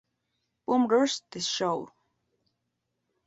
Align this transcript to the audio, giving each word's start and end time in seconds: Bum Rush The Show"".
Bum 0.67 0.87
Rush 0.87 1.21
The 1.29 1.39
Show"". 1.41 1.91